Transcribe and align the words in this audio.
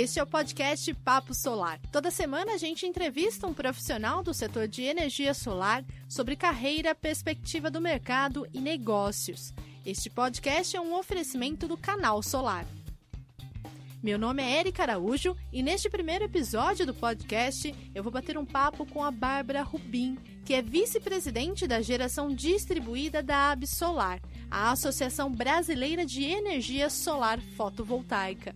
Este 0.00 0.20
é 0.20 0.22
o 0.22 0.26
podcast 0.28 0.94
Papo 0.94 1.34
Solar. 1.34 1.80
Toda 1.90 2.08
semana 2.12 2.52
a 2.52 2.56
gente 2.56 2.86
entrevista 2.86 3.48
um 3.48 3.52
profissional 3.52 4.22
do 4.22 4.32
setor 4.32 4.68
de 4.68 4.84
energia 4.84 5.34
solar 5.34 5.84
sobre 6.08 6.36
carreira, 6.36 6.94
perspectiva 6.94 7.68
do 7.68 7.80
mercado 7.80 8.46
e 8.54 8.60
negócios. 8.60 9.52
Este 9.84 10.08
podcast 10.08 10.76
é 10.76 10.80
um 10.80 10.96
oferecimento 10.96 11.66
do 11.66 11.76
Canal 11.76 12.22
Solar. 12.22 12.64
Meu 14.00 14.16
nome 14.16 14.40
é 14.40 14.60
Erika 14.60 14.84
Araújo 14.84 15.36
e 15.52 15.64
neste 15.64 15.90
primeiro 15.90 16.26
episódio 16.26 16.86
do 16.86 16.94
podcast 16.94 17.74
eu 17.92 18.00
vou 18.00 18.12
bater 18.12 18.38
um 18.38 18.46
papo 18.46 18.86
com 18.86 19.02
a 19.02 19.10
Bárbara 19.10 19.64
Rubim, 19.64 20.16
que 20.44 20.54
é 20.54 20.62
vice-presidente 20.62 21.66
da 21.66 21.82
geração 21.82 22.32
distribuída 22.32 23.20
da 23.20 23.50
Absolar, 23.50 24.20
a 24.48 24.70
Associação 24.70 25.28
Brasileira 25.32 26.06
de 26.06 26.22
Energia 26.22 26.88
Solar 26.88 27.40
Fotovoltaica. 27.56 28.54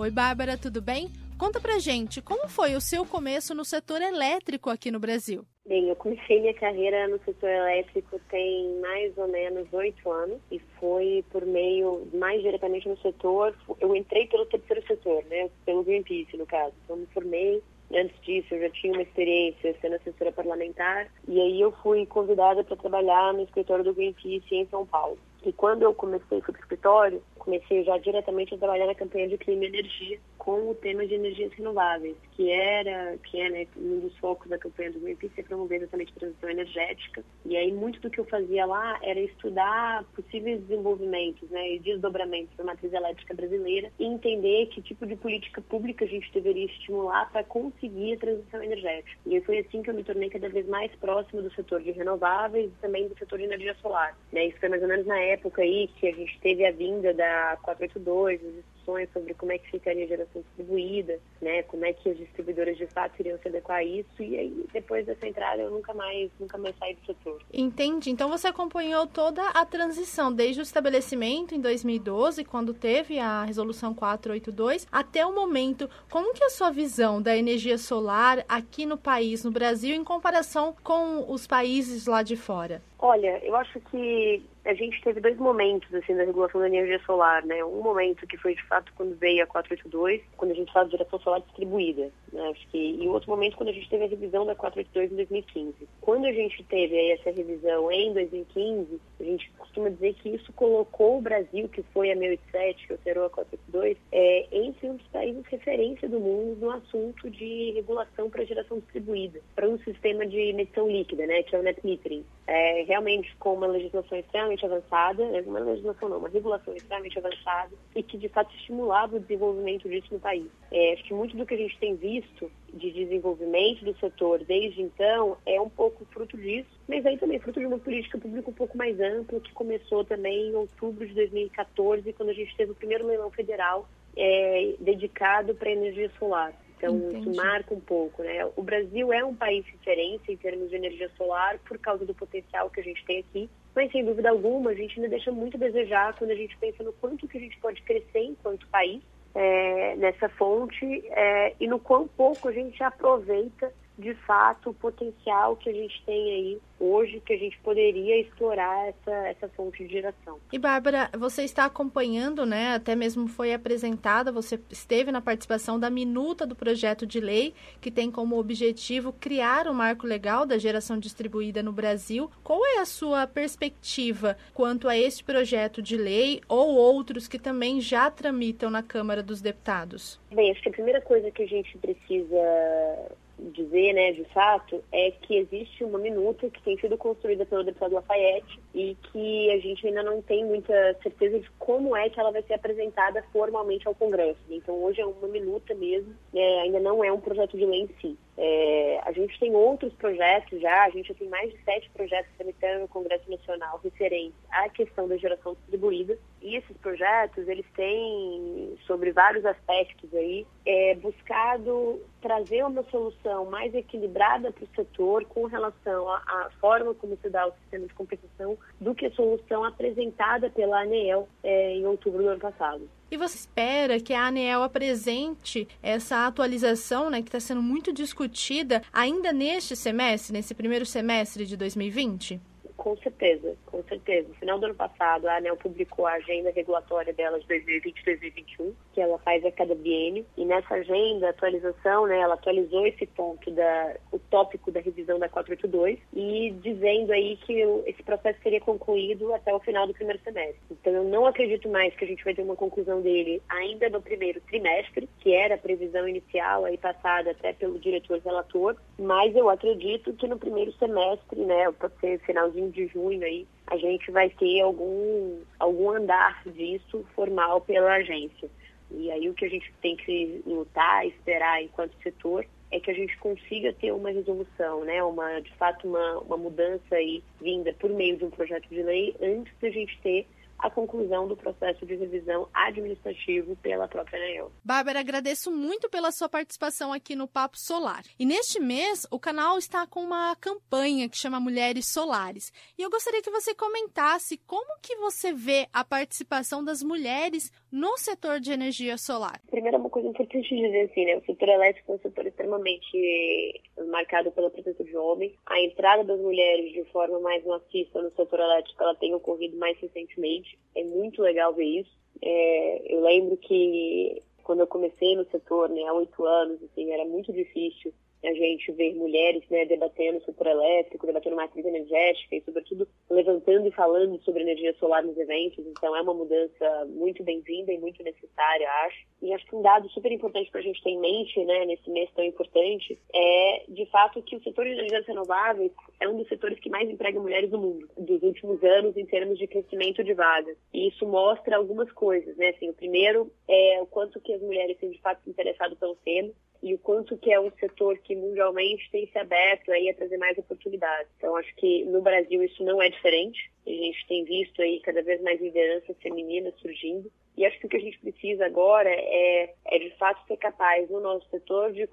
Oi, 0.00 0.10
Bárbara, 0.10 0.56
tudo 0.56 0.80
bem? 0.80 1.10
Conta 1.38 1.60
pra 1.60 1.78
gente, 1.78 2.22
como 2.22 2.48
foi 2.48 2.74
o 2.74 2.80
seu 2.80 3.04
começo 3.04 3.54
no 3.54 3.66
setor 3.66 4.00
elétrico 4.00 4.70
aqui 4.70 4.90
no 4.90 4.98
Brasil? 4.98 5.44
Bem, 5.68 5.90
eu 5.90 5.96
comecei 5.96 6.40
minha 6.40 6.54
carreira 6.54 7.06
no 7.06 7.22
setor 7.22 7.50
elétrico 7.50 8.18
tem 8.30 8.80
mais 8.80 9.12
ou 9.18 9.28
menos 9.28 9.70
oito 9.74 10.10
anos 10.10 10.38
e 10.50 10.58
foi 10.80 11.22
por 11.30 11.44
meio, 11.44 12.08
mais 12.14 12.40
diretamente 12.40 12.88
no 12.88 12.96
setor, 12.96 13.54
eu 13.78 13.94
entrei 13.94 14.26
pelo 14.26 14.46
terceiro 14.46 14.82
setor, 14.86 15.22
né, 15.24 15.50
pelo 15.66 15.84
Greenpeace 15.84 16.34
no 16.34 16.46
caso. 16.46 16.72
Então 16.82 16.96
me 16.96 17.06
formei 17.12 17.62
Antes 17.92 18.14
disso, 18.22 18.54
eu 18.54 18.60
já 18.60 18.70
tinha 18.70 18.92
uma 18.92 19.02
experiência 19.02 19.74
sendo 19.80 19.96
assessora 19.96 20.30
parlamentar 20.30 21.08
e 21.26 21.40
aí 21.40 21.60
eu 21.60 21.72
fui 21.82 22.06
convidada 22.06 22.62
para 22.62 22.76
trabalhar 22.76 23.34
no 23.34 23.42
escritório 23.42 23.82
do 23.82 23.92
Greenpeace 23.92 24.54
em 24.54 24.66
São 24.68 24.86
Paulo. 24.86 25.18
E 25.44 25.52
quando 25.52 25.82
eu 25.82 25.92
comecei, 25.92 26.40
fui 26.40 26.54
o 26.54 26.58
escritório, 26.58 27.20
comecei 27.40 27.82
já 27.82 27.98
diretamente 27.98 28.54
a 28.54 28.58
trabalhar 28.58 28.86
na 28.86 28.94
campanha 28.94 29.28
de 29.28 29.38
clima 29.38 29.64
e 29.64 29.68
energia 29.68 30.20
com 30.40 30.70
o 30.70 30.74
tema 30.74 31.06
de 31.06 31.14
energias 31.14 31.52
renováveis, 31.52 32.16
que 32.32 32.50
era, 32.50 33.16
que 33.18 33.38
é 33.38 33.50
né, 33.50 33.66
um 33.76 34.00
dos 34.00 34.16
focos 34.16 34.48
da 34.48 34.58
campanha 34.58 34.90
do 34.90 34.98
Greenpeace 34.98 35.38
é 35.38 35.42
promover 35.42 35.82
exatamente 35.82 36.12
a 36.16 36.18
transição 36.18 36.48
energética. 36.48 37.22
E 37.44 37.56
aí 37.56 37.70
muito 37.70 38.00
do 38.00 38.08
que 38.08 38.18
eu 38.18 38.24
fazia 38.24 38.64
lá 38.64 38.98
era 39.02 39.20
estudar 39.20 40.02
possíveis 40.16 40.62
desenvolvimentos, 40.62 41.48
né, 41.50 41.74
e 41.74 41.78
desdobramentos 41.80 42.56
da 42.56 42.64
matriz 42.64 42.90
elétrica 42.90 43.34
brasileira 43.34 43.92
e 43.98 44.04
entender 44.04 44.66
que 44.68 44.80
tipo 44.80 45.06
de 45.06 45.14
política 45.14 45.60
pública 45.60 46.06
a 46.06 46.08
gente 46.08 46.32
deveria 46.32 46.64
estimular 46.64 47.30
para 47.30 47.44
conseguir 47.44 48.14
a 48.14 48.18
transição 48.20 48.62
energética. 48.62 49.20
E 49.26 49.40
foi 49.42 49.58
assim 49.58 49.82
que 49.82 49.90
eu 49.90 49.94
me 49.94 50.02
tornei 50.02 50.30
cada 50.30 50.48
vez 50.48 50.66
mais 50.66 50.90
próximo 50.96 51.42
do 51.42 51.52
setor 51.54 51.82
de 51.82 51.90
renováveis 51.90 52.70
e 52.70 52.80
também 52.80 53.06
do 53.06 53.18
setor 53.18 53.38
de 53.38 53.44
energia 53.44 53.76
solar. 53.82 54.16
Né, 54.32 54.46
isso 54.46 54.58
foi 54.58 54.70
mais 54.70 54.80
ou 54.80 54.88
menos 54.88 55.06
na 55.06 55.20
época 55.20 55.60
aí 55.60 55.86
que 55.96 56.08
a 56.08 56.14
gente 56.14 56.40
teve 56.40 56.64
a 56.64 56.72
vinda 56.72 57.12
da 57.12 57.58
482, 57.62 58.40
as 58.42 58.79
discussões 58.80 59.08
sobre 59.12 59.34
como 59.34 59.52
é 59.52 59.58
que 59.58 59.70
ficaria 59.70 60.04
a 60.04 60.08
geração 60.08 60.42
distribuída, 60.42 61.18
né, 61.40 61.62
como 61.64 61.84
é 61.84 61.92
que 61.92 62.08
as 62.08 62.16
distribuidoras 62.16 62.76
de 62.76 62.86
fato 62.86 63.20
iriam 63.20 63.38
se 63.38 63.48
adequar 63.48 63.78
a 63.78 63.84
isso 63.84 64.22
e 64.22 64.36
aí 64.36 64.66
depois 64.72 65.06
dessa 65.06 65.26
entrada 65.26 65.62
eu 65.62 65.70
nunca 65.70 65.92
mais, 65.94 66.30
nunca 66.38 66.58
mais 66.58 66.74
saí 66.78 66.94
do 66.94 67.06
setor. 67.06 67.42
Entendi. 67.52 68.10
Então 68.10 68.28
você 68.28 68.48
acompanhou 68.48 69.06
toda 69.06 69.46
a 69.50 69.64
transição 69.64 70.32
desde 70.32 70.60
o 70.60 70.62
estabelecimento 70.62 71.54
em 71.54 71.60
2012, 71.60 72.44
quando 72.44 72.74
teve 72.74 73.18
a 73.18 73.44
resolução 73.44 73.94
482, 73.94 74.86
até 74.90 75.24
o 75.24 75.34
momento. 75.34 75.88
Como 76.10 76.32
que 76.34 76.42
é 76.42 76.46
a 76.46 76.50
sua 76.50 76.70
visão 76.70 77.20
da 77.20 77.36
energia 77.36 77.78
solar 77.78 78.44
aqui 78.48 78.86
no 78.86 78.96
país, 78.96 79.44
no 79.44 79.50
Brasil, 79.50 79.94
em 79.94 80.04
comparação 80.04 80.74
com 80.82 81.30
os 81.30 81.46
países 81.46 82.06
lá 82.06 82.22
de 82.22 82.36
fora? 82.36 82.82
Olha, 83.02 83.40
eu 83.42 83.56
acho 83.56 83.80
que 83.80 84.42
a 84.62 84.74
gente 84.74 85.00
teve 85.02 85.20
dois 85.20 85.38
momentos 85.38 85.92
assim 85.94 86.14
da 86.14 86.24
regulação 86.24 86.60
da 86.60 86.66
energia 86.66 87.00
solar, 87.06 87.42
né? 87.46 87.64
Um 87.64 87.82
momento 87.82 88.26
que 88.26 88.36
foi 88.36 88.54
de 88.54 88.62
fato 88.66 88.92
quando 88.94 89.16
veio 89.16 89.42
a 89.42 89.46
482, 89.46 90.20
quando 90.36 90.50
a 90.50 90.54
gente 90.54 90.70
fala 90.70 90.84
de 90.84 90.92
geração 90.92 91.18
solar 91.20 91.40
distribuída, 91.40 92.10
né? 92.30 92.48
Acho 92.50 92.68
que 92.68 92.78
e 92.78 93.08
outro 93.08 93.30
momento 93.30 93.56
quando 93.56 93.70
a 93.70 93.72
gente 93.72 93.88
teve 93.88 94.04
a 94.04 94.08
revisão 94.08 94.44
da 94.44 94.54
482 94.54 95.12
em 95.12 95.16
2015. 95.16 95.88
Quando 96.02 96.26
a 96.26 96.32
gente 96.32 96.62
teve 96.64 96.94
aí 96.94 97.12
essa 97.12 97.30
revisão 97.30 97.90
em 97.90 98.12
2015, 98.12 99.00
a 99.18 99.24
gente 99.24 99.50
costuma 99.58 99.88
dizer 99.88 100.14
que 100.14 100.28
isso 100.28 100.52
colocou 100.52 101.18
o 101.18 101.22
Brasil, 101.22 101.70
que 101.70 101.82
foi 101.94 102.12
a 102.12 102.16
1087, 102.16 102.86
que 102.86 102.92
alterou 102.92 103.24
a 103.24 103.30
482, 103.30 103.96
é, 104.12 104.46
entre 104.52 104.90
um 104.90 104.96
dos 104.96 105.06
países 105.06 105.42
referência 105.46 106.06
do 106.06 106.20
mundo 106.20 106.58
no 106.60 106.70
assunto 106.70 107.30
de 107.30 107.72
regulação 107.72 108.28
para 108.28 108.44
geração 108.44 108.78
distribuída, 108.78 109.40
para 109.54 109.68
um 109.68 109.78
sistema 109.78 110.26
de 110.26 110.52
medição 110.52 110.86
líquida, 110.86 111.26
né? 111.26 111.42
Que 111.42 111.56
é 111.56 111.58
o 111.58 111.62
net 111.62 111.80
metering. 111.82 112.24
É, 112.52 112.82
realmente 112.82 113.32
com 113.36 113.54
uma 113.54 113.68
legislação 113.68 114.18
extremamente 114.18 114.66
avançada, 114.66 115.24
né, 115.30 115.40
uma 115.46 115.60
legislação 115.60 116.08
não, 116.08 116.18
uma 116.18 116.28
regulação 116.28 116.74
extremamente 116.74 117.16
avançada 117.16 117.70
e 117.94 118.02
que 118.02 118.18
de 118.18 118.28
fato 118.28 118.52
estimulava 118.56 119.14
o 119.14 119.20
desenvolvimento 119.20 119.88
disso 119.88 120.08
no 120.10 120.18
país. 120.18 120.48
É, 120.72 120.94
acho 120.94 121.04
que 121.04 121.14
muito 121.14 121.36
do 121.36 121.46
que 121.46 121.54
a 121.54 121.56
gente 121.56 121.78
tem 121.78 121.94
visto 121.94 122.50
de 122.74 122.90
desenvolvimento 122.90 123.84
do 123.84 123.96
setor 124.00 124.42
desde 124.42 124.82
então 124.82 125.36
é 125.46 125.60
um 125.60 125.68
pouco 125.68 126.04
fruto 126.06 126.36
disso, 126.36 126.68
mas 126.88 127.06
aí 127.06 127.16
também 127.18 127.38
fruto 127.38 127.60
de 127.60 127.66
uma 127.66 127.78
política 127.78 128.18
pública 128.18 128.50
um 128.50 128.54
pouco 128.54 128.76
mais 128.76 128.98
ampla 128.98 129.38
que 129.38 129.52
começou 129.52 130.04
também 130.04 130.48
em 130.48 130.56
outubro 130.56 131.06
de 131.06 131.14
2014, 131.14 132.12
quando 132.14 132.30
a 132.30 132.34
gente 132.34 132.56
teve 132.56 132.72
o 132.72 132.74
primeiro 132.74 133.06
leilão 133.06 133.30
federal 133.30 133.88
é, 134.16 134.74
dedicado 134.80 135.54
para 135.54 135.70
energia 135.70 136.10
solar. 136.18 136.52
Então, 136.80 136.96
Entendi. 136.96 137.28
isso 137.28 137.36
marca 137.36 137.74
um 137.74 137.80
pouco, 137.80 138.22
né? 138.22 138.42
O 138.56 138.62
Brasil 138.62 139.12
é 139.12 139.22
um 139.22 139.34
país 139.34 139.66
referência 139.66 140.32
em 140.32 140.36
termos 140.36 140.70
de 140.70 140.76
energia 140.76 141.10
solar 141.14 141.58
por 141.58 141.78
causa 141.78 142.06
do 142.06 142.14
potencial 142.14 142.70
que 142.70 142.80
a 142.80 142.82
gente 142.82 143.04
tem 143.04 143.18
aqui, 143.18 143.50
mas 143.76 143.92
sem 143.92 144.02
dúvida 144.02 144.30
alguma 144.30 144.70
a 144.70 144.74
gente 144.74 144.98
ainda 144.98 145.10
deixa 145.10 145.30
muito 145.30 145.58
a 145.58 145.60
desejar 145.60 146.16
quando 146.16 146.30
a 146.30 146.34
gente 146.34 146.56
pensa 146.56 146.82
no 146.82 146.94
quanto 146.94 147.28
que 147.28 147.36
a 147.36 147.40
gente 147.40 147.58
pode 147.58 147.82
crescer 147.82 148.20
enquanto 148.20 148.66
país 148.68 149.02
é, 149.34 149.94
nessa 149.96 150.30
fonte 150.30 150.86
é, 151.10 151.54
e 151.60 151.68
no 151.68 151.78
quão 151.78 152.08
pouco 152.08 152.48
a 152.48 152.52
gente 152.52 152.82
aproveita 152.82 153.70
de 154.00 154.14
fato 154.14 154.70
o 154.70 154.74
potencial 154.74 155.56
que 155.56 155.68
a 155.68 155.72
gente 155.72 156.02
tem 156.04 156.32
aí 156.32 156.60
hoje 156.80 157.20
que 157.20 157.34
a 157.34 157.36
gente 157.36 157.58
poderia 157.58 158.18
explorar 158.20 158.88
essa, 158.88 159.10
essa 159.28 159.48
fonte 159.50 159.84
de 159.84 159.92
geração. 159.92 160.38
E 160.50 160.58
Bárbara, 160.58 161.10
você 161.16 161.42
está 161.42 161.66
acompanhando, 161.66 162.46
né? 162.46 162.74
Até 162.74 162.96
mesmo 162.96 163.28
foi 163.28 163.52
apresentada, 163.52 164.32
você 164.32 164.58
esteve 164.70 165.12
na 165.12 165.20
participação 165.20 165.78
da 165.78 165.90
minuta 165.90 166.46
do 166.46 166.56
projeto 166.56 167.06
de 167.06 167.20
lei 167.20 167.54
que 167.80 167.90
tem 167.90 168.10
como 168.10 168.38
objetivo 168.38 169.12
criar 169.12 169.68
um 169.68 169.74
marco 169.74 170.06
legal 170.06 170.46
da 170.46 170.56
geração 170.56 170.98
distribuída 170.98 171.62
no 171.62 171.72
Brasil. 171.72 172.30
Qual 172.42 172.64
é 172.64 172.78
a 172.78 172.86
sua 172.86 173.26
perspectiva 173.26 174.36
quanto 174.54 174.88
a 174.88 174.96
este 174.96 175.22
projeto 175.22 175.82
de 175.82 175.96
lei 175.96 176.40
ou 176.48 176.74
outros 176.74 177.28
que 177.28 177.38
também 177.38 177.80
já 177.80 178.10
tramitam 178.10 178.70
na 178.70 178.82
Câmara 178.82 179.22
dos 179.22 179.42
Deputados? 179.42 180.18
Bem, 180.32 180.50
acho 180.50 180.62
que 180.62 180.70
a 180.70 180.72
primeira 180.72 181.00
coisa 181.02 181.30
que 181.30 181.42
a 181.42 181.46
gente 181.46 181.76
precisa 181.76 183.10
dizer, 183.52 183.92
né, 183.92 184.12
de 184.12 184.24
fato, 184.32 184.82
é 184.92 185.10
que 185.10 185.36
existe 185.36 185.82
uma 185.84 185.98
minuta 185.98 186.48
que 186.50 186.62
tem 186.62 186.78
sido 186.78 186.96
construída 186.96 187.46
pelo 187.46 187.64
deputado 187.64 187.94
Lafayette 187.94 188.60
e 188.74 188.96
que 189.10 189.50
a 189.50 189.58
gente 189.58 189.86
ainda 189.86 190.02
não 190.02 190.20
tem 190.22 190.44
muita 190.44 190.72
certeza 191.02 191.40
de 191.40 191.50
como 191.58 191.96
é 191.96 192.08
que 192.08 192.20
ela 192.20 192.30
vai 192.30 192.42
ser 192.42 192.54
apresentada 192.54 193.22
formalmente 193.32 193.86
ao 193.86 193.94
Congresso. 193.94 194.40
Então, 194.50 194.82
hoje 194.82 195.00
é 195.00 195.06
uma 195.06 195.28
minuta 195.28 195.74
mesmo, 195.74 196.14
né, 196.32 196.60
ainda 196.60 196.80
não 196.80 197.02
é 197.02 197.12
um 197.12 197.20
projeto 197.20 197.56
de 197.56 197.64
lei 197.64 197.82
em 197.82 197.88
si. 198.00 198.18
É, 198.42 198.98
a 199.04 199.12
gente 199.12 199.38
tem 199.38 199.54
outros 199.54 199.92
projetos 199.92 200.62
já, 200.62 200.84
a 200.84 200.88
gente 200.88 201.08
já 201.08 201.14
tem 201.14 201.28
mais 201.28 201.52
de 201.52 201.62
sete 201.62 201.90
projetos 201.90 202.32
tramitando 202.38 202.80
no 202.80 202.88
Congresso 202.88 203.30
Nacional 203.30 203.78
referentes 203.84 204.38
à 204.50 204.66
questão 204.70 205.06
da 205.06 205.18
geração 205.18 205.52
distribuída. 205.52 206.16
E 206.40 206.56
esses 206.56 206.74
projetos, 206.78 207.46
eles 207.46 207.66
têm, 207.76 208.78
sobre 208.86 209.12
vários 209.12 209.44
aspectos 209.44 210.14
aí, 210.14 210.46
é, 210.64 210.94
buscado 210.94 212.00
trazer 212.22 212.64
uma 212.64 212.82
solução 212.84 213.44
mais 213.44 213.74
equilibrada 213.74 214.50
para 214.50 214.64
o 214.64 214.68
setor 214.74 215.26
com 215.26 215.44
relação 215.44 216.08
à, 216.08 216.50
forma 216.62 216.94
como 216.94 217.18
se 217.18 217.28
dá 217.28 217.46
o 217.46 217.52
sistema 217.52 217.86
de 217.86 217.92
compensação 217.92 218.56
do 218.80 218.94
que 218.94 219.04
a 219.04 219.12
solução 219.12 219.64
apresentada 219.64 220.48
pela 220.48 220.80
ANEEL 220.80 221.28
é, 221.42 221.74
em 221.74 221.84
outubro 221.84 222.22
do 222.22 222.28
ano 222.30 222.40
passado. 222.40 222.88
E 223.10 223.16
você 223.16 223.38
espera 223.38 223.98
que 223.98 224.14
a 224.14 224.26
ANEEL 224.26 224.62
apresente 224.62 225.66
essa 225.82 226.26
atualização, 226.26 227.10
né, 227.10 227.20
que 227.20 227.28
está 227.28 227.40
sendo 227.40 227.60
muito 227.60 227.92
discutida, 227.92 228.82
ainda 228.92 229.32
neste 229.32 229.74
semestre, 229.74 230.32
nesse 230.32 230.54
primeiro 230.54 230.86
semestre 230.86 231.44
de 231.44 231.56
2020? 231.56 232.40
Com 232.80 232.96
certeza, 232.96 233.54
com 233.66 233.82
certeza. 233.82 234.26
No 234.28 234.34
final 234.36 234.58
do 234.58 234.64
ano 234.64 234.74
passado, 234.74 235.28
a 235.28 235.36
ANEL 235.36 235.54
publicou 235.58 236.06
a 236.06 236.14
agenda 236.14 236.50
regulatória 236.50 237.12
dela 237.12 237.38
de 237.38 237.46
2020-2021, 237.46 238.72
que 238.94 239.02
ela 239.02 239.18
faz 239.18 239.44
a 239.44 239.52
cada 239.52 239.74
biênio. 239.74 240.24
E 240.34 240.46
nessa 240.46 240.76
agenda, 240.76 241.28
atualização, 241.28 242.06
né, 242.06 242.18
ela 242.18 242.36
atualizou 242.36 242.86
esse 242.86 243.04
ponto, 243.04 243.50
da, 243.50 243.96
o 244.10 244.18
tópico 244.18 244.72
da 244.72 244.80
revisão 244.80 245.18
da 245.18 245.28
482, 245.28 245.98
e 246.14 246.54
dizendo 246.62 247.12
aí 247.12 247.36
que 247.44 247.52
esse 247.84 248.02
processo 248.02 248.40
seria 248.42 248.62
concluído 248.62 249.34
até 249.34 249.52
o 249.52 249.60
final 249.60 249.86
do 249.86 249.92
primeiro 249.92 250.22
semestre. 250.24 250.58
Então, 250.70 250.90
eu 250.94 251.04
não 251.04 251.26
acredito 251.26 251.68
mais 251.68 251.94
que 251.94 252.06
a 252.06 252.08
gente 252.08 252.24
vai 252.24 252.34
ter 252.34 252.40
uma 252.40 252.56
conclusão 252.56 253.02
dele 253.02 253.42
ainda 253.50 253.90
no 253.90 254.00
primeiro 254.00 254.40
trimestre, 254.40 255.06
que 255.18 255.34
era 255.34 255.56
a 255.56 255.58
previsão 255.58 256.08
inicial 256.08 256.64
aí 256.64 256.78
passada 256.78 257.32
até 257.32 257.52
pelo 257.52 257.78
diretor 257.78 258.22
relator, 258.24 258.74
mas 258.98 259.36
eu 259.36 259.50
acredito 259.50 260.14
que 260.14 260.26
no 260.26 260.38
primeiro 260.38 260.72
semestre, 260.78 261.40
né, 261.44 261.70
pode 261.72 261.92
ser 262.00 262.18
finalzinho 262.20 262.69
de 262.69 262.69
junho 262.72 263.22
aí, 263.24 263.46
a 263.66 263.76
gente 263.76 264.10
vai 264.10 264.30
ter 264.30 264.60
algum, 264.60 265.40
algum 265.58 265.90
andar 265.90 266.42
disso 266.46 267.04
formal 267.14 267.60
pela 267.60 267.94
agência. 267.94 268.50
E 268.90 269.10
aí 269.10 269.28
o 269.28 269.34
que 269.34 269.44
a 269.44 269.48
gente 269.48 269.72
tem 269.80 269.96
que 269.96 270.42
lutar, 270.46 271.06
esperar 271.06 271.62
enquanto 271.62 271.94
setor, 272.02 272.44
é 272.72 272.78
que 272.78 272.90
a 272.90 272.94
gente 272.94 273.16
consiga 273.18 273.72
ter 273.72 273.92
uma 273.92 274.10
resolução, 274.10 274.84
né, 274.84 275.02
uma, 275.02 275.40
de 275.40 275.52
fato, 275.54 275.88
uma, 275.88 276.18
uma 276.20 276.36
mudança 276.36 276.94
aí 276.94 277.22
vinda 277.40 277.72
por 277.78 277.90
meio 277.90 278.16
de 278.16 278.24
um 278.24 278.30
projeto 278.30 278.68
de 278.68 278.82
lei 278.82 279.14
antes 279.20 279.52
da 279.60 279.70
gente 279.70 279.98
ter 280.02 280.26
a 280.62 280.70
conclusão 280.70 281.26
do 281.26 281.36
processo 281.36 281.84
de 281.86 281.94
revisão 281.96 282.48
administrativo 282.52 283.56
pela 283.56 283.88
própria 283.88 284.18
ANEEL. 284.18 284.52
Bárbara, 284.64 285.00
agradeço 285.00 285.50
muito 285.50 285.88
pela 285.88 286.12
sua 286.12 286.28
participação 286.28 286.92
aqui 286.92 287.14
no 287.14 287.26
Papo 287.26 287.58
Solar. 287.58 288.02
E 288.18 288.24
neste 288.24 288.60
mês, 288.60 289.06
o 289.10 289.18
canal 289.18 289.58
está 289.58 289.86
com 289.86 290.00
uma 290.00 290.36
campanha 290.36 291.08
que 291.08 291.16
chama 291.16 291.40
Mulheres 291.40 291.86
Solares. 291.86 292.52
E 292.78 292.82
eu 292.82 292.90
gostaria 292.90 293.22
que 293.22 293.30
você 293.30 293.54
comentasse 293.54 294.36
como 294.46 294.78
que 294.80 294.96
você 294.96 295.32
vê 295.32 295.66
a 295.72 295.84
participação 295.84 296.62
das 296.62 296.82
mulheres 296.82 297.52
no 297.70 297.96
setor 297.96 298.40
de 298.40 298.52
energia 298.52 298.98
solar. 298.98 299.40
Primeiro, 299.50 299.78
uma 299.78 299.90
coisa 299.90 300.08
importante 300.08 300.48
dizer 300.48 300.90
assim, 300.90 301.04
né? 301.04 301.16
O 301.16 301.24
setor 301.24 301.48
elétrico 301.48 301.92
é 301.92 301.94
um 301.94 301.98
setor 301.98 302.26
extremamente 302.26 303.62
marcado 303.90 304.30
pela 304.32 304.50
presença 304.50 304.82
de 304.84 304.96
homens. 304.96 305.32
A 305.46 305.60
entrada 305.60 306.04
das 306.04 306.20
mulheres 306.20 306.72
de 306.72 306.84
forma 306.90 307.20
mais 307.20 307.44
maciça 307.44 308.02
no 308.02 308.10
setor 308.10 308.40
elétrico, 308.40 308.82
ela 308.82 308.94
tem 308.96 309.14
ocorrido 309.14 309.56
mais 309.56 309.78
recentemente. 309.78 310.49
É 310.74 310.84
muito 310.84 311.22
legal 311.22 311.54
ver 311.54 311.64
isso. 311.64 311.90
É, 312.22 312.94
eu 312.94 313.00
lembro 313.00 313.36
que 313.36 314.22
quando 314.42 314.60
eu 314.60 314.66
comecei 314.66 315.16
no 315.16 315.24
setor, 315.30 315.68
né, 315.68 315.82
há 315.84 315.92
oito 315.94 316.24
anos, 316.24 316.62
assim, 316.62 316.90
era 316.90 317.04
muito 317.04 317.32
difícil 317.32 317.92
a 318.22 318.34
gente 318.34 318.70
ver 318.72 318.94
mulheres 318.94 319.42
né, 319.50 319.64
debatendo 319.64 320.22
setor 320.24 320.46
elétrico, 320.48 321.06
debatendo 321.06 321.36
matriz 321.36 321.64
energética 321.64 322.36
e, 322.36 322.42
sobretudo, 322.42 322.86
levantando 323.08 323.66
e 323.66 323.72
falando 323.72 324.20
sobre 324.22 324.42
energia 324.42 324.74
solar 324.74 325.02
nos 325.02 325.16
eventos. 325.16 325.64
Então, 325.66 325.96
é 325.96 326.02
uma 326.02 326.14
mudança 326.14 326.86
muito 326.88 327.22
bem-vinda 327.22 327.72
e 327.72 327.78
muito 327.78 328.02
necessária, 328.02 328.68
acho. 328.84 329.06
E 329.22 329.32
acho 329.32 329.46
que 329.46 329.56
um 329.56 329.62
dado 329.62 329.88
super 329.90 330.12
importante 330.12 330.50
para 330.50 330.60
a 330.60 330.62
gente 330.62 330.82
ter 330.82 330.90
em 330.90 331.00
mente, 331.00 331.44
né, 331.44 331.64
nesse 331.64 331.88
mês 331.90 332.10
tão 332.14 332.24
importante, 332.24 332.98
é, 333.14 333.64
de 333.68 333.86
fato, 333.86 334.22
que 334.22 334.36
o 334.36 334.42
setor 334.42 334.64
de 334.64 334.72
energias 334.72 335.06
renováveis 335.06 335.72
é 335.98 336.08
um 336.08 336.16
dos 336.16 336.28
setores 336.28 336.58
que 336.60 336.70
mais 336.70 336.88
emprega 336.88 337.20
mulheres 337.20 337.50
no 337.50 337.58
mundo, 337.58 337.88
dos 337.96 338.22
últimos 338.22 338.62
anos, 338.62 338.96
em 338.96 339.06
termos 339.06 339.38
de 339.38 339.46
crescimento 339.46 340.04
de 340.04 340.14
vagas. 340.14 340.56
E 340.72 340.88
isso 340.88 341.06
mostra 341.06 341.56
algumas 341.56 341.90
coisas, 341.92 342.36
né? 342.36 342.48
Assim, 342.50 342.68
o 342.68 342.74
primeiro 342.74 343.30
é 343.48 343.80
o 343.80 343.86
quanto 343.86 344.20
que 344.20 344.32
as 344.32 344.40
mulheres 344.42 344.78
têm, 344.78 344.90
de 344.90 345.00
fato, 345.00 345.22
se 345.22 345.30
interessado 345.30 345.76
pelo 345.76 345.96
tema 345.96 346.30
e 346.62 346.74
o 346.74 346.78
quanto 346.78 347.16
que 347.16 347.32
é 347.32 347.40
um 347.40 347.50
setor 347.52 347.98
que 347.98 348.14
mundialmente 348.14 348.90
tem 348.90 349.06
se 349.06 349.18
aberto 349.18 349.72
aí 349.72 349.88
a 349.88 349.94
trazer 349.94 350.18
mais 350.18 350.36
oportunidades. 350.36 351.10
Então 351.16 351.36
acho 351.36 351.54
que 351.56 351.84
no 351.84 352.02
Brasil 352.02 352.42
isso 352.42 352.62
não 352.64 352.82
é 352.82 352.88
diferente. 352.88 353.50
A 353.66 353.70
gente 353.70 354.06
tem 354.06 354.24
visto 354.24 354.60
aí 354.60 354.80
cada 354.80 355.02
vez 355.02 355.22
mais 355.22 355.40
lideranças 355.40 355.96
femininas 356.02 356.54
surgindo. 356.60 357.10
E 357.36 357.46
acho 357.46 357.58
que 357.58 357.66
o 357.66 357.68
que 357.70 357.76
a 357.76 357.80
gente 357.80 357.98
precisa 358.00 358.44
agora 358.44 358.90
é, 358.90 359.54
é 359.66 359.78
de 359.78 359.90
fato 359.96 360.26
ser 360.26 360.36
capaz 360.36 360.90
no 360.90 361.00
nosso 361.00 361.26
setor 361.30 361.72
de, 361.72 361.88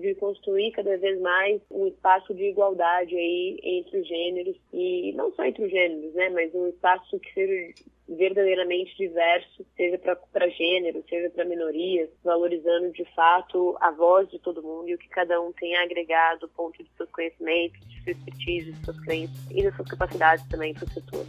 de 0.00 0.14
construir 0.14 0.70
cada 0.70 0.96
vez 0.96 1.20
mais 1.20 1.60
um 1.70 1.88
espaço 1.88 2.32
de 2.34 2.44
igualdade 2.44 3.16
aí 3.16 3.58
entre 3.62 3.98
os 3.98 4.06
gêneros 4.06 4.56
e 4.72 5.12
não 5.14 5.32
só 5.32 5.44
entre 5.44 5.64
os 5.64 5.70
gêneros, 5.70 6.14
né, 6.14 6.28
mas 6.28 6.54
um 6.54 6.68
espaço 6.68 7.18
que 7.18 7.32
seja 7.32 7.82
verdadeiramente 8.16 8.96
diverso, 8.96 9.64
seja 9.76 9.98
para 9.98 10.48
gênero, 10.50 11.04
seja 11.08 11.30
para 11.30 11.44
minorias, 11.44 12.08
valorizando 12.22 12.92
de 12.92 13.04
fato 13.14 13.76
a 13.80 13.90
voz 13.90 14.30
de 14.30 14.38
todo 14.38 14.62
mundo 14.62 14.88
e 14.88 14.94
o 14.94 14.98
que 14.98 15.08
cada 15.08 15.40
um 15.40 15.52
tem 15.52 15.76
agregado, 15.76 16.48
ponto 16.48 16.82
de 16.82 16.90
seus 16.96 17.10
conhecimentos, 17.10 17.80
de 17.88 18.02
sua 18.02 18.12
expertise, 18.12 18.72
de 18.72 18.84
suas 18.84 19.00
crenças 19.00 19.50
e 19.50 19.62
das 19.62 19.74
suas 19.76 19.88
capacidades 19.88 20.46
também 20.48 20.74
para 20.74 20.84
o 20.84 20.90
setor. 20.90 21.26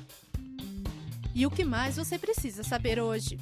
E 1.36 1.46
o 1.46 1.52
que 1.52 1.66
mais 1.66 1.98
você 1.98 2.20
precisa 2.20 2.64
saber 2.64 3.00
hoje? 3.00 3.38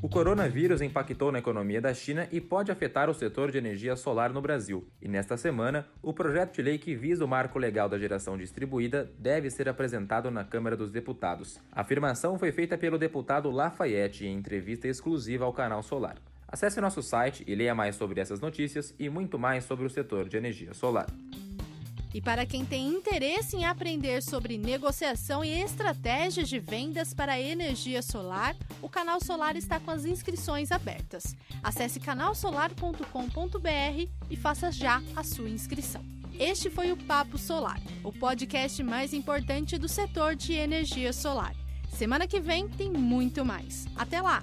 O 0.00 0.08
coronavírus 0.08 0.80
impactou 0.80 1.32
na 1.32 1.40
economia 1.40 1.80
da 1.80 1.92
China 1.92 2.28
e 2.30 2.40
pode 2.40 2.70
afetar 2.70 3.10
o 3.10 3.14
setor 3.14 3.50
de 3.50 3.58
energia 3.58 3.96
solar 3.96 4.32
no 4.32 4.40
Brasil. 4.40 4.86
E 5.02 5.08
nesta 5.08 5.36
semana, 5.36 5.88
o 6.00 6.12
projeto 6.12 6.54
de 6.54 6.62
lei 6.62 6.78
que 6.78 6.94
visa 6.94 7.24
o 7.24 7.28
marco 7.28 7.58
legal 7.58 7.88
da 7.88 7.98
geração 7.98 8.38
distribuída 8.38 9.10
deve 9.18 9.50
ser 9.50 9.68
apresentado 9.68 10.30
na 10.30 10.44
Câmara 10.44 10.76
dos 10.76 10.92
Deputados. 10.92 11.60
A 11.72 11.80
afirmação 11.80 12.38
foi 12.38 12.52
feita 12.52 12.78
pelo 12.78 12.96
deputado 12.96 13.50
Lafayette 13.50 14.24
em 14.24 14.36
entrevista 14.36 14.86
exclusiva 14.86 15.44
ao 15.44 15.52
canal 15.52 15.82
Solar. 15.82 16.16
Acesse 16.46 16.80
nosso 16.80 17.02
site 17.02 17.42
e 17.44 17.56
leia 17.56 17.74
mais 17.74 17.96
sobre 17.96 18.20
essas 18.20 18.40
notícias 18.40 18.94
e 19.00 19.10
muito 19.10 19.36
mais 19.36 19.64
sobre 19.64 19.84
o 19.84 19.90
setor 19.90 20.28
de 20.28 20.36
energia 20.36 20.72
solar. 20.74 21.08
E 22.12 22.20
para 22.20 22.46
quem 22.46 22.64
tem 22.64 22.88
interesse 22.88 23.56
em 23.56 23.64
aprender 23.64 24.22
sobre 24.22 24.56
negociação 24.56 25.44
e 25.44 25.60
estratégias 25.60 26.48
de 26.48 26.58
vendas 26.58 27.12
para 27.12 27.40
energia 27.40 28.02
solar, 28.02 28.56
o 28.80 28.88
Canal 28.88 29.20
Solar 29.20 29.56
está 29.56 29.78
com 29.78 29.90
as 29.90 30.04
inscrições 30.04 30.72
abertas. 30.72 31.36
Acesse 31.62 32.00
canalsolar.com.br 32.00 34.08
e 34.30 34.36
faça 34.36 34.72
já 34.72 35.02
a 35.14 35.22
sua 35.22 35.50
inscrição. 35.50 36.02
Este 36.38 36.70
foi 36.70 36.92
o 36.92 36.96
Papo 36.96 37.36
Solar, 37.36 37.80
o 38.04 38.12
podcast 38.12 38.82
mais 38.82 39.12
importante 39.12 39.76
do 39.76 39.88
setor 39.88 40.36
de 40.36 40.52
energia 40.52 41.12
solar. 41.12 41.54
Semana 41.90 42.28
que 42.28 42.40
vem 42.40 42.68
tem 42.68 42.90
muito 42.90 43.44
mais. 43.44 43.86
Até 43.96 44.20
lá! 44.20 44.42